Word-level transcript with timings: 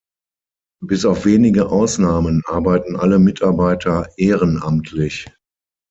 Bis 0.83 1.05
auf 1.05 1.25
wenige 1.25 1.69
Ausnahmen 1.69 2.41
arbeiten 2.47 2.95
alle 2.95 3.19
Mitarbeiter 3.19 4.09
ehrenamtlich. 4.17 5.27